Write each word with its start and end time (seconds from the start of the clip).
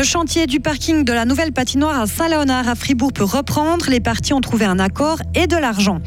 Le 0.00 0.06
chantier 0.06 0.46
du 0.46 0.60
parking 0.60 1.04
de 1.04 1.12
la 1.12 1.26
nouvelle 1.26 1.52
patinoire 1.52 2.00
à 2.00 2.06
Saint-Léonard 2.06 2.66
à 2.66 2.74
Fribourg 2.74 3.12
peut 3.12 3.22
reprendre. 3.22 3.84
Les 3.90 4.00
parties 4.00 4.32
ont 4.32 4.40
trouvé 4.40 4.64
un 4.64 4.78
accord 4.78 5.18
et 5.34 5.46
de 5.46 5.58
l'argent. 5.58 5.98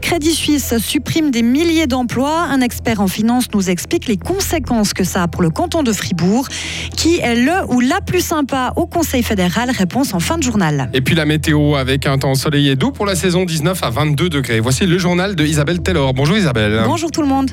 Crédit 0.00 0.32
Suisse 0.32 0.78
supprime 0.78 1.30
des 1.30 1.42
milliers 1.42 1.86
d'emplois. 1.86 2.46
Un 2.48 2.62
expert 2.62 3.02
en 3.02 3.08
finance 3.08 3.48
nous 3.52 3.68
explique 3.68 4.06
les 4.06 4.16
conséquences 4.16 4.94
que 4.94 5.04
ça 5.04 5.24
a 5.24 5.28
pour 5.28 5.42
le 5.42 5.50
canton 5.50 5.82
de 5.82 5.92
Fribourg. 5.92 6.48
Qui 6.96 7.18
est 7.18 7.34
le 7.34 7.52
ou 7.68 7.80
la 7.80 8.00
plus 8.00 8.24
sympa 8.24 8.72
au 8.76 8.86
Conseil 8.86 9.22
fédéral? 9.22 9.70
Réponse 9.70 10.14
en 10.14 10.20
fin 10.20 10.38
de 10.38 10.42
journal. 10.42 10.88
Et 10.94 11.02
puis 11.02 11.14
la 11.14 11.26
météo 11.26 11.74
avec 11.74 12.06
un 12.06 12.16
temps 12.16 12.30
ensoleillé 12.30 12.74
doux 12.74 12.90
pour 12.90 13.04
la 13.04 13.16
saison 13.16 13.44
19 13.44 13.82
à 13.82 13.90
22 13.90 14.30
degrés. 14.30 14.60
Voici 14.60 14.86
le 14.86 14.96
journal 14.96 15.36
de 15.36 15.44
Isabelle 15.44 15.82
Taylor. 15.82 16.14
Bonjour 16.14 16.38
Isabelle. 16.38 16.84
Bonjour 16.86 17.10
tout 17.10 17.20
le 17.20 17.28
monde. 17.28 17.50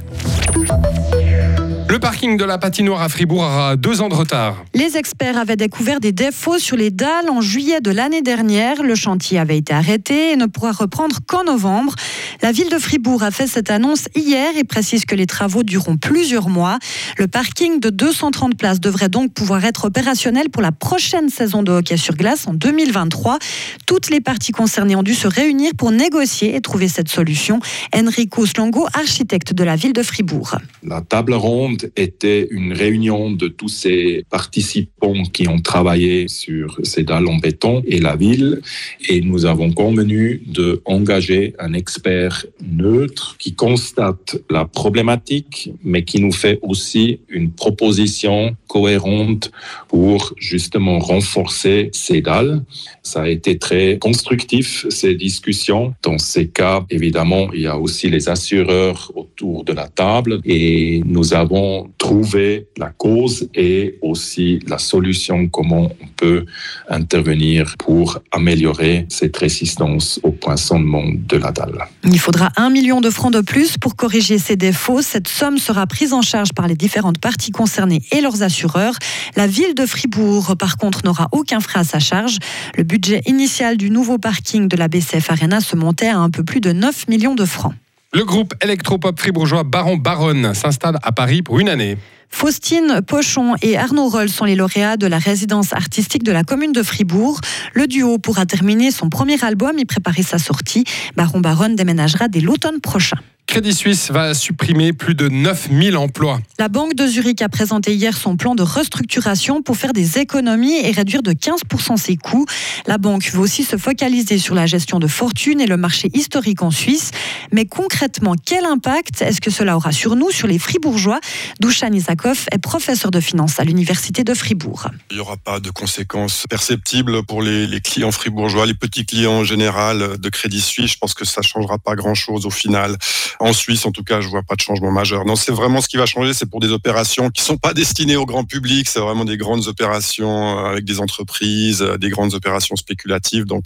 Le 1.89 1.97
parking 1.97 2.37
de 2.37 2.45
la 2.45 2.59
patinoire 2.59 3.01
à 3.01 3.09
Fribourg 3.09 3.41
aura 3.41 3.75
deux 3.75 4.01
ans 4.01 4.09
de 4.09 4.13
retard. 4.13 4.63
Les 4.75 4.95
experts 4.95 5.39
avaient 5.39 5.55
découvert 5.55 5.99
des 5.99 6.11
défauts 6.11 6.59
sur 6.59 6.77
les 6.77 6.91
dalles 6.91 7.31
en 7.31 7.41
juillet 7.41 7.81
de 7.81 7.89
l'année 7.89 8.21
dernière. 8.21 8.83
Le 8.83 8.93
chantier 8.93 9.39
avait 9.39 9.57
été 9.57 9.73
arrêté 9.73 10.33
et 10.33 10.35
ne 10.35 10.45
pourra 10.45 10.71
reprendre 10.71 11.17
qu'en 11.25 11.43
novembre. 11.45 11.95
La 12.41 12.53
ville 12.53 12.69
de 12.69 12.77
Fribourg 12.77 13.21
a 13.21 13.31
fait 13.31 13.47
cette 13.47 13.69
annonce 13.69 14.07
hier 14.15 14.55
et 14.57 14.63
précise 14.63 15.03
que 15.03 15.13
les 15.13 15.25
travaux 15.25 15.63
dureront 15.63 15.97
plusieurs 15.97 16.47
mois. 16.47 16.79
Le 17.17 17.27
parking 17.27 17.81
de 17.81 17.89
230 17.89 18.55
places 18.55 18.79
devrait 18.79 19.09
donc 19.09 19.33
pouvoir 19.33 19.65
être 19.65 19.85
opérationnel 19.85 20.49
pour 20.49 20.61
la 20.61 20.71
prochaine 20.71 21.27
saison 21.27 21.63
de 21.63 21.73
hockey 21.73 21.97
sur 21.97 22.15
glace 22.15 22.47
en 22.47 22.53
2023. 22.53 23.39
Toutes 23.85 24.09
les 24.09 24.21
parties 24.21 24.53
concernées 24.53 24.95
ont 24.95 25.03
dû 25.03 25.15
se 25.15 25.27
réunir 25.27 25.71
pour 25.77 25.91
négocier 25.91 26.55
et 26.55 26.61
trouver 26.61 26.87
cette 26.87 27.09
solution. 27.09 27.59
Enrico 27.93 28.45
Slongo, 28.45 28.87
architecte 28.93 29.53
de 29.53 29.65
la 29.65 29.75
ville 29.75 29.93
de 29.93 30.03
Fribourg. 30.03 30.55
La 30.81 31.01
table 31.01 31.33
ronde 31.33 31.91
était 31.97 32.47
une 32.51 32.71
réunion 32.71 33.31
de 33.31 33.49
tous 33.49 33.67
ces 33.67 34.25
participants 34.29 35.23
qui 35.33 35.49
ont 35.49 35.59
travaillé 35.59 36.29
sur 36.29 36.79
ces 36.83 37.03
dalles 37.03 37.27
en 37.27 37.35
béton 37.35 37.83
et 37.85 37.99
la 37.99 38.15
ville. 38.15 38.61
Et 39.09 39.19
nous 39.19 39.45
avons 39.45 39.73
convenu 39.73 40.41
d'engager 40.47 41.53
un 41.59 41.73
expert 41.73 42.28
neutre 42.61 43.35
qui 43.37 43.53
constate 43.53 44.37
la 44.49 44.65
problématique, 44.65 45.71
mais 45.83 46.03
qui 46.03 46.21
nous 46.21 46.31
fait 46.31 46.59
aussi 46.61 47.19
une 47.29 47.51
proposition 47.51 48.55
cohérente 48.67 49.51
pour 49.87 50.33
justement 50.37 50.99
renforcer 50.99 51.89
ces 51.91 52.21
dalles. 52.21 52.63
Ça 53.03 53.23
a 53.23 53.27
été 53.27 53.57
très 53.57 53.97
constructif, 53.97 54.85
ces 54.89 55.15
discussions. 55.15 55.93
Dans 56.03 56.17
ces 56.17 56.47
cas, 56.47 56.85
évidemment, 56.89 57.51
il 57.53 57.61
y 57.61 57.67
a 57.67 57.77
aussi 57.77 58.09
les 58.09 58.29
assureurs 58.29 59.11
autour 59.15 59.63
de 59.63 59.73
la 59.73 59.87
table 59.87 60.41
et 60.45 61.01
nous 61.05 61.33
avons 61.33 61.89
trouver 61.97 62.67
la 62.77 62.89
cause 62.89 63.49
et 63.55 63.97
aussi 64.01 64.59
la 64.67 64.77
solution, 64.77 65.47
comment 65.47 65.91
on 66.01 66.07
peut 66.15 66.45
intervenir 66.89 67.75
pour 67.77 68.19
améliorer 68.31 69.05
cette 69.09 69.37
résistance 69.37 70.19
au 70.23 70.31
poinçonnement 70.31 71.03
de 71.05 71.37
la 71.37 71.51
dalle. 71.51 71.85
Il 72.19 72.21
faudra 72.21 72.49
un 72.57 72.69
million 72.69 72.99
de 72.99 73.09
francs 73.09 73.31
de 73.31 73.39
plus 73.39 73.77
pour 73.77 73.95
corriger 73.95 74.39
ces 74.39 74.57
défauts. 74.57 75.01
Cette 75.01 75.29
somme 75.29 75.57
sera 75.57 75.87
prise 75.87 76.11
en 76.11 76.21
charge 76.21 76.51
par 76.51 76.67
les 76.67 76.75
différentes 76.75 77.17
parties 77.17 77.51
concernées 77.51 78.01
et 78.11 78.19
leurs 78.19 78.43
assureurs. 78.43 78.95
La 79.37 79.47
ville 79.47 79.73
de 79.73 79.85
Fribourg, 79.85 80.57
par 80.57 80.75
contre, 80.75 81.05
n'aura 81.05 81.29
aucun 81.31 81.61
frais 81.61 81.79
à 81.79 81.83
sa 81.85 81.99
charge. 81.99 82.39
Le 82.75 82.83
budget 82.83 83.21
initial 83.25 83.77
du 83.77 83.89
nouveau 83.89 84.17
parking 84.17 84.67
de 84.67 84.75
la 84.75 84.89
BCF 84.89 85.31
Arena 85.31 85.61
se 85.61 85.77
montait 85.77 86.09
à 86.09 86.17
un 86.17 86.29
peu 86.29 86.43
plus 86.43 86.59
de 86.59 86.73
9 86.73 87.07
millions 87.07 87.35
de 87.35 87.45
francs. 87.45 87.73
Le 88.11 88.25
groupe 88.25 88.55
électropop 88.63 89.19
fribourgeois 89.19 89.63
Baron 89.63 89.95
Baronne 89.95 90.55
s'installe 90.55 90.97
à 91.03 91.11
Paris 91.11 91.43
pour 91.43 91.59
une 91.59 91.69
année. 91.69 91.95
Faustine 92.27 93.01
Pochon 93.05 93.53
et 93.61 93.77
Arnaud 93.77 94.09
Roll 94.09 94.29
sont 94.29 94.45
les 94.45 94.55
lauréats 94.55 94.97
de 94.97 95.05
la 95.05 95.19
résidence 95.19 95.73
artistique 95.73 96.23
de 96.23 96.31
la 96.31 96.43
commune 96.43 96.71
de 96.71 96.81
Fribourg. 96.81 97.39
Le 97.73 97.85
duo 97.85 98.17
pourra 98.17 98.47
terminer 98.47 98.89
son 98.89 99.09
premier 99.09 99.43
album 99.43 99.77
et 99.77 99.85
préparer 99.85 100.23
sa 100.23 100.39
sortie. 100.39 100.85
Baron 101.15 101.39
Baronne 101.39 101.75
déménagera 101.75 102.29
dès 102.29 102.41
l'automne 102.41 102.81
prochain. 102.81 103.17
Crédit 103.49 103.73
Suisse 103.73 104.11
va 104.11 104.35
supprimer 104.35 104.93
plus 104.93 105.15
de 105.15 105.27
9000 105.27 105.97
emplois. 105.97 106.39
La 106.59 106.67
Banque 106.67 106.93
de 106.93 107.07
Zurich 107.07 107.41
a 107.41 107.49
présenté 107.49 107.95
hier 107.95 108.15
son 108.15 108.37
plan 108.37 108.53
de 108.53 108.61
restructuration 108.61 109.63
pour 109.63 109.75
faire 109.75 109.91
des 109.91 110.19
économies 110.19 110.77
et 110.77 110.91
réduire 110.91 111.23
de 111.23 111.31
15% 111.31 111.97
ses 111.97 112.15
coûts. 112.15 112.45
La 112.85 112.99
banque 112.99 113.27
veut 113.31 113.39
aussi 113.39 113.63
se 113.63 113.75
focaliser 113.75 114.37
sur 114.37 114.53
la 114.53 114.67
gestion 114.67 114.99
de 114.99 115.07
fortune 115.07 115.61
et 115.61 115.65
le 115.65 115.77
marché 115.77 116.11
historique 116.13 116.61
en 116.61 116.69
Suisse. 116.69 117.09
Mais 117.51 117.65
concrètement, 117.65 118.35
quel 118.45 118.65
impact 118.65 119.23
est-ce 119.23 119.41
que 119.41 119.49
cela 119.49 119.75
aura 119.77 119.93
sur 119.93 120.15
nous, 120.15 120.29
sur 120.29 120.47
les 120.47 120.59
Fribourgeois? 120.59 121.19
Douchan 121.59 121.91
Isakov 121.91 122.45
est 122.51 122.59
professeur 122.59 123.09
de 123.09 123.19
finance 123.19 123.59
à 123.59 123.63
l'Université 123.63 124.23
de 124.23 124.35
Fribourg. 124.35 124.91
Il 125.09 125.15
n'y 125.15 125.21
aura 125.21 125.37
pas 125.37 125.59
de 125.59 125.71
conséquences 125.71 126.45
perceptibles 126.47 127.23
pour 127.23 127.41
les, 127.41 127.65
les, 127.65 127.81
clients 127.81 128.11
fribourgeois, 128.11 128.67
les 128.67 128.75
petits 128.75 129.07
clients 129.07 129.39
en 129.39 129.43
général 129.43 130.19
de 130.19 130.29
Crédit 130.29 130.61
Suisse. 130.61 130.91
Je 130.91 130.97
pense 130.99 131.15
que 131.15 131.25
ça 131.25 131.41
ne 131.41 131.47
changera 131.47 131.79
pas 131.79 131.95
grand-chose 131.95 132.45
au 132.45 132.51
final. 132.51 132.95
En 133.39 133.53
Suisse, 133.53 133.85
en 133.85 133.91
tout 133.91 134.03
cas, 134.03 134.19
je 134.19 134.27
vois 134.27 134.43
pas 134.43 134.55
de 134.55 134.61
changement 134.61 134.91
majeur. 134.91 135.25
Non, 135.25 135.35
c'est 135.35 135.53
vraiment 135.53 135.79
ce 135.79 135.87
qui 135.87 135.95
va 135.95 136.05
changer, 136.05 136.33
c'est 136.33 136.49
pour 136.49 136.59
des 136.59 136.71
opérations 136.71 137.29
qui 137.29 137.41
sont 137.41 137.57
pas 137.57 137.73
destinées 137.73 138.17
au 138.17 138.25
grand 138.25 138.43
public. 138.43 138.87
C'est 138.89 138.99
vraiment 138.99 139.23
des 139.23 139.37
grandes 139.37 139.67
opérations 139.67 140.59
euh, 140.59 140.71
avec 140.71 140.83
des 140.83 140.99
entreprises, 140.99 141.81
euh, 141.81 141.97
des 141.97 142.09
grandes 142.09 142.33
opérations 142.33 142.75
spéculatives. 142.75 143.45
Donc, 143.45 143.63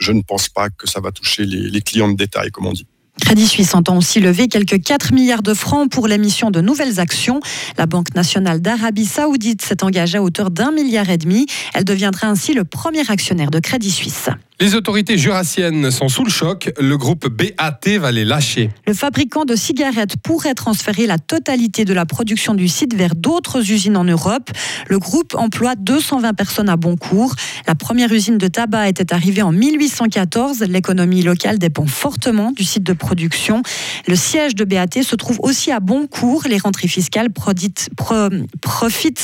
je 0.00 0.10
ne 0.10 0.22
pense 0.22 0.48
pas 0.48 0.70
que 0.70 0.88
ça 0.88 1.00
va 1.00 1.12
toucher 1.12 1.44
les, 1.44 1.70
les 1.70 1.80
clients 1.82 2.08
de 2.08 2.16
détail, 2.16 2.50
comme 2.50 2.66
on 2.66 2.72
dit. 2.72 2.86
Crédit 3.20 3.46
Suisse 3.46 3.74
entend 3.74 3.96
aussi 3.96 4.20
lever 4.20 4.48
quelques 4.48 4.82
4 4.82 5.12
milliards 5.12 5.42
de 5.42 5.54
francs 5.54 5.90
pour 5.90 6.08
l'émission 6.08 6.50
de 6.50 6.60
nouvelles 6.60 6.98
actions. 6.98 7.40
La 7.76 7.86
Banque 7.86 8.14
nationale 8.14 8.60
d'Arabie 8.60 9.04
saoudite 9.04 9.62
s'est 9.62 9.84
engagée 9.84 10.18
à 10.18 10.22
hauteur 10.22 10.50
d'un 10.50 10.72
milliard 10.72 11.08
et 11.10 11.18
demi. 11.18 11.46
Elle 11.74 11.84
deviendra 11.84 12.28
ainsi 12.28 12.54
le 12.54 12.64
premier 12.64 13.08
actionnaire 13.10 13.50
de 13.50 13.60
Crédit 13.60 13.90
Suisse. 13.90 14.28
Les 14.62 14.76
autorités 14.76 15.18
jurassiennes 15.18 15.90
sont 15.90 16.08
sous 16.08 16.22
le 16.22 16.30
choc. 16.30 16.70
Le 16.78 16.96
groupe 16.96 17.26
BAT 17.26 17.98
va 17.98 18.12
les 18.12 18.24
lâcher. 18.24 18.70
Le 18.86 18.94
fabricant 18.94 19.44
de 19.44 19.56
cigarettes 19.56 20.16
pourrait 20.22 20.54
transférer 20.54 21.08
la 21.08 21.18
totalité 21.18 21.84
de 21.84 21.92
la 21.92 22.06
production 22.06 22.54
du 22.54 22.68
site 22.68 22.94
vers 22.94 23.16
d'autres 23.16 23.72
usines 23.72 23.96
en 23.96 24.04
Europe. 24.04 24.52
Le 24.86 25.00
groupe 25.00 25.34
emploie 25.34 25.74
220 25.74 26.34
personnes 26.34 26.68
à 26.68 26.76
Boncourt. 26.76 27.34
La 27.66 27.74
première 27.74 28.12
usine 28.12 28.38
de 28.38 28.46
tabac 28.46 28.88
était 28.88 29.12
arrivée 29.12 29.42
en 29.42 29.50
1814. 29.50 30.60
L'économie 30.60 31.22
locale 31.22 31.58
dépend 31.58 31.86
fortement 31.86 32.52
du 32.52 32.62
site 32.62 32.84
de 32.84 32.92
production. 32.92 33.62
Le 34.06 34.14
siège 34.14 34.54
de 34.54 34.64
BAT 34.64 35.02
se 35.02 35.16
trouve 35.16 35.40
aussi 35.42 35.72
à 35.72 35.80
Boncourt. 35.80 36.44
Les 36.48 36.58
rentrées 36.58 36.86
fiscales 36.86 37.30
profitent 37.30 37.88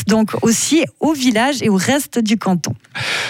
donc 0.09 0.31
aussi 0.43 0.83
au 0.99 1.13
village 1.13 1.63
et 1.63 1.69
au 1.69 1.77
reste 1.77 2.19
du 2.19 2.39
canton. 2.39 2.75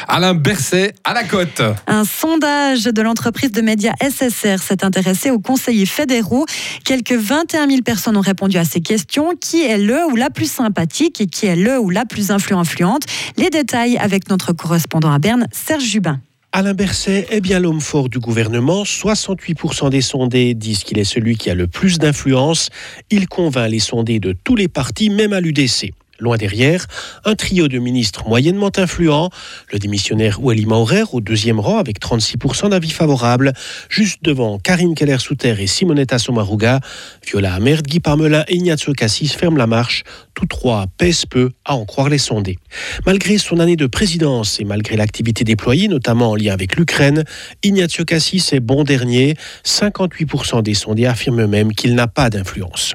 Alain 0.08 0.32
Berset 0.32 0.94
à 1.04 1.12
la 1.12 1.24
côte. 1.24 1.60
Un 1.86 1.97
sondage 2.04 2.84
de 2.84 3.02
l'entreprise 3.02 3.52
de 3.52 3.60
médias 3.60 3.94
SSR 4.00 4.62
s'est 4.62 4.84
intéressé 4.84 5.30
aux 5.30 5.38
conseillers 5.38 5.86
fédéraux. 5.86 6.46
Quelques 6.84 7.12
21 7.12 7.68
000 7.68 7.82
personnes 7.82 8.16
ont 8.16 8.22
répondu 8.22 8.58
à 8.58 8.64
ces 8.64 8.80
questions. 8.80 9.34
Qui 9.40 9.62
est 9.62 9.78
le 9.78 10.04
ou 10.06 10.16
la 10.16 10.30
plus 10.30 10.50
sympathique 10.50 11.20
et 11.20 11.26
qui 11.26 11.46
est 11.46 11.56
le 11.56 11.78
ou 11.78 11.90
la 11.90 12.04
plus 12.04 12.30
influente 12.30 13.02
Les 13.36 13.50
détails 13.50 13.96
avec 13.98 14.28
notre 14.28 14.52
correspondant 14.52 15.12
à 15.12 15.18
Berne, 15.18 15.46
Serge 15.52 15.84
Jubin. 15.84 16.20
Alain 16.52 16.72
Berset 16.72 17.26
est 17.30 17.42
bien 17.42 17.60
l'homme 17.60 17.80
fort 17.80 18.08
du 18.08 18.18
gouvernement. 18.18 18.82
68% 18.82 19.90
des 19.90 20.00
sondés 20.00 20.54
disent 20.54 20.82
qu'il 20.82 20.98
est 20.98 21.04
celui 21.04 21.36
qui 21.36 21.50
a 21.50 21.54
le 21.54 21.66
plus 21.66 21.98
d'influence. 21.98 22.70
Il 23.10 23.28
convainc 23.28 23.70
les 23.70 23.80
sondés 23.80 24.18
de 24.18 24.32
tous 24.32 24.56
les 24.56 24.68
partis, 24.68 25.10
même 25.10 25.34
à 25.34 25.40
l'UDC. 25.40 25.92
Loin 26.20 26.36
derrière, 26.36 26.86
un 27.24 27.36
trio 27.36 27.68
de 27.68 27.78
ministres 27.78 28.26
moyennement 28.26 28.72
influents, 28.76 29.30
le 29.72 29.78
démissionnaire 29.78 30.42
Oueli 30.42 30.66
Maurer 30.66 31.04
au 31.12 31.20
deuxième 31.20 31.60
rang 31.60 31.78
avec 31.78 32.00
36% 32.00 32.70
d'avis 32.70 32.90
favorables, 32.90 33.52
juste 33.88 34.18
devant 34.22 34.58
Karim 34.58 34.96
Keller-Souter 34.96 35.54
et 35.60 35.68
Simonetta 35.68 36.18
Sommaruga, 36.18 36.80
Viola 37.24 37.54
Amert, 37.54 37.82
Guy 37.82 38.00
Parmelin 38.00 38.44
et 38.48 38.56
Ignazio 38.56 38.94
Cassis 38.94 39.28
ferment 39.28 39.58
la 39.58 39.68
marche, 39.68 40.02
tous 40.34 40.46
trois 40.46 40.86
pèsent 40.98 41.26
peu 41.26 41.50
à 41.64 41.76
en 41.76 41.84
croire 41.84 42.08
les 42.08 42.18
sondés. 42.18 42.58
Malgré 43.06 43.38
son 43.38 43.60
année 43.60 43.76
de 43.76 43.86
présidence 43.86 44.58
et 44.58 44.64
malgré 44.64 44.96
l'activité 44.96 45.44
déployée, 45.44 45.86
notamment 45.86 46.30
en 46.30 46.34
lien 46.34 46.52
avec 46.52 46.74
l'Ukraine, 46.74 47.22
Ignazio 47.62 48.04
Cassis 48.04 48.52
est 48.52 48.60
bon 48.60 48.82
dernier, 48.82 49.36
58% 49.64 50.64
des 50.64 50.74
sondés 50.74 51.06
affirment 51.06 51.46
même 51.46 51.72
qu'il 51.72 51.94
n'a 51.94 52.08
pas 52.08 52.28
d'influence. 52.28 52.94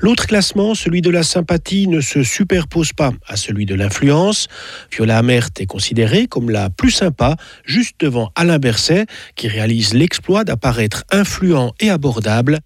L'autre 0.00 0.28
classement, 0.28 0.76
celui 0.76 1.02
de 1.02 1.10
la 1.10 1.24
sympathie, 1.24 1.88
ne 1.88 2.00
se 2.00 2.22
super 2.22 2.59
pose 2.66 2.92
pas 2.92 3.12
à 3.26 3.36
celui 3.36 3.66
de 3.66 3.74
l'influence. 3.74 4.48
Viola 4.92 5.18
Amert 5.18 5.48
est 5.58 5.66
considérée 5.66 6.26
comme 6.26 6.50
la 6.50 6.70
plus 6.70 6.90
sympa, 6.90 7.36
juste 7.64 7.96
devant 8.00 8.30
Alain 8.34 8.58
Berset, 8.58 9.06
qui 9.36 9.48
réalise 9.48 9.94
l'exploit 9.94 10.44
d'apparaître 10.44 11.04
influent 11.10 11.72
et 11.80 11.90
abordable 11.90 12.60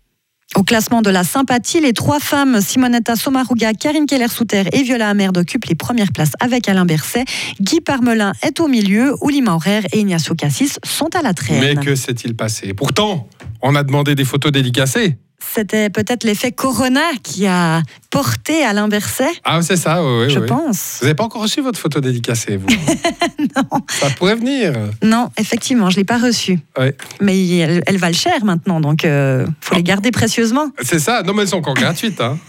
au 0.57 0.63
classement 0.63 1.03
de 1.03 1.11
la 1.11 1.25
sympathie, 1.25 1.81
les 1.81 1.93
trois 1.93 2.21
femmes, 2.21 2.61
Simonetta 2.61 3.17
Sommaruga, 3.17 3.73
Karine 3.73 4.07
Keller-Souter 4.07 4.65
et 4.73 4.83
Viola 4.83 5.09
Amerd 5.09 5.37
occupent 5.37 5.65
les 5.65 5.75
premières 5.75 6.13
places 6.13 6.33
avec 6.39 6.69
Alain 6.69 6.85
Berset. 6.85 7.25
Guy 7.61 7.81
Parmelin 7.81 8.33
est 8.43 8.61
au 8.61 8.69
milieu, 8.69 9.15
Ouli 9.21 9.43
Maurer 9.43 9.81
et 9.93 9.99
Ignacio 9.99 10.35
Cassis 10.37 10.79
sont 10.85 11.09
à 11.17 11.23
la 11.23 11.35
traîne. 11.35 11.61
Mais 11.61 11.75
que 11.75 11.97
s'est-il 11.97 12.37
passé? 12.37 12.73
Pourtant, 12.73 13.29
on 13.63 13.75
a 13.75 13.83
demandé 13.83 14.15
des 14.15 14.25
photos 14.25 14.53
dédicacées. 14.53 15.19
C'était 15.55 15.91
peut-être 15.91 16.25
l'effet 16.25 16.53
Corona 16.53 17.01
qui 17.23 17.47
a 17.47 17.83
porté 18.11 18.65
Alain 18.65 18.89
Berset. 18.89 19.29
Ah, 19.45 19.61
c'est 19.63 19.77
ça, 19.77 20.03
oui, 20.05 20.25
oui. 20.27 20.31
je 20.33 20.39
oui. 20.41 20.47
pense. 20.47 20.99
Vous 21.01 21.07
n'avez 21.07 21.15
pas 21.15 21.25
encore 21.25 21.43
reçu 21.43 21.61
votre 21.61 21.79
photo 21.79 22.01
dédicacée, 22.01 22.57
vous 22.57 22.67
Non. 23.57 23.81
Ça 23.89 24.11
pourrait 24.11 24.35
venir. 24.37 24.73
Non, 25.03 25.31
effectivement, 25.39 25.91
je 25.91 25.97
l'ai 25.97 26.05
pas 26.05 26.19
reçue. 26.19 26.59
Ouais. 26.79 26.97
Mais 27.21 27.47
elle, 27.59 27.83
elle 27.87 27.97
valent 27.99 28.17
cher 28.17 28.45
maintenant, 28.45 28.81
donc 28.81 29.05
euh, 29.05 29.47
faut 29.61 29.75
les 29.75 29.83
garder 29.83 30.11
précieusement. 30.11 30.69
C'est 30.83 30.99
ça. 30.99 31.23
Non, 31.23 31.35
mais 31.35 31.43
elles 31.43 31.49
sont 31.49 31.57
encore 31.59 31.75
gratuites. 31.75 32.21
Hein. 32.21 32.39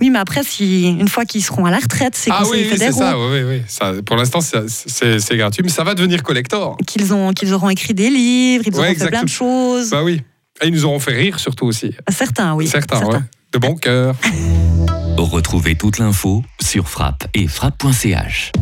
Oui, 0.00 0.10
mais 0.10 0.18
après, 0.18 0.42
si 0.42 0.88
une 0.88 1.08
fois 1.08 1.24
qu'ils 1.24 1.42
seront 1.44 1.64
à 1.64 1.70
la 1.70 1.78
retraite, 1.78 2.14
c'est 2.16 2.30
ah 2.32 2.42
oui, 2.50 2.66
oui, 2.70 2.78
c'est 2.78 2.92
ça. 2.92 3.18
Oui, 3.18 3.26
oui, 3.32 3.42
oui. 3.48 3.62
Ça, 3.68 3.92
pour 4.04 4.16
l'instant, 4.16 4.40
c'est- 4.40 5.36
gratuit, 5.36 5.62
mais 5.62 5.68
ça 5.70 5.84
va 5.84 5.94
devenir 5.94 6.22
collector. 6.22 6.76
Qu'ils 6.86 7.12
ont, 7.12 7.32
qu'ils 7.32 7.52
auront 7.52 7.68
écrit 7.70 7.94
des 7.94 8.10
livres, 8.10 8.64
ils 8.66 8.74
Ouais, 8.74 8.88
auront 8.90 8.94
fait 8.98 9.08
plein 9.08 9.24
de 9.24 9.28
choses. 9.28 9.90
Bah 9.90 10.02
oui. 10.02 10.22
Et 10.62 10.68
ils 10.68 10.72
nous 10.74 10.84
auront 10.84 10.98
fait 10.98 11.14
rire 11.14 11.38
surtout 11.38 11.66
aussi. 11.66 11.94
Certains, 12.10 12.54
oui. 12.54 12.66
certains, 12.66 13.04
ouais. 13.04 13.18
De 13.52 13.58
bon 13.58 13.76
cœur. 13.76 14.14
Retrouvez 15.16 15.74
toute 15.74 15.98
l'info 15.98 16.42
sur 16.60 16.88
frappe 16.88 17.26
et 17.34 17.48
frappe.ch. 17.48 18.52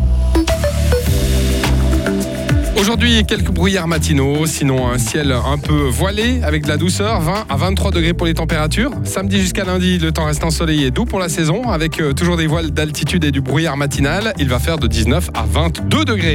Aujourd'hui, 2.79 3.25
quelques 3.27 3.51
brouillards 3.51 3.89
matinaux, 3.89 4.47
sinon 4.47 4.89
un 4.89 4.99
ciel 4.99 5.33
un 5.33 5.59
peu 5.59 5.89
voilé 5.89 6.43
avec 6.43 6.65
de 6.65 6.69
la 6.69 6.77
douceur, 6.77 7.21
20 7.21 7.47
à 7.49 7.57
23 7.57 7.91
degrés 7.91 8.13
pour 8.13 8.27
les 8.27 8.35
températures. 8.35 8.91
Samedi 9.03 9.41
jusqu'à 9.41 9.65
lundi, 9.65 9.99
le 9.99 10.13
temps 10.13 10.27
reste 10.27 10.45
ensoleillé 10.45 10.89
et 10.89 10.91
doux 10.91 11.07
pour 11.07 11.19
la 11.19 11.31
saison, 11.31 11.71
avec 11.71 12.01
euh, 12.01 12.13
toujours 12.13 12.37
des 12.37 12.47
voiles 12.47 12.71
d'altitude 12.71 13.25
et 13.25 13.31
du 13.31 13.41
brouillard 13.41 13.79
matinal. 13.79 14.35
Il 14.39 14.49
va 14.49 14.59
faire 14.59 14.79
de 14.79 14.87
19 14.87 15.31
à 15.35 15.45
22 15.47 16.05
degrés. 16.05 16.25